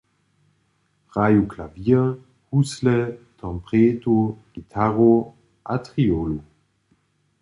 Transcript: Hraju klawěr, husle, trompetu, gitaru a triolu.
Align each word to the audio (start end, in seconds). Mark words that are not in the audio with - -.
Hraju 1.07 1.45
klawěr, 1.47 2.15
husle, 2.51 3.17
trompetu, 3.35 4.41
gitaru 4.53 5.33
a 5.65 5.77
triolu. 5.77 6.43